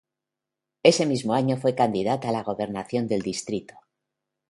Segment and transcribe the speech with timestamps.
[0.81, 3.75] Ese mismo año fue candidata a la gobernación del Distrito.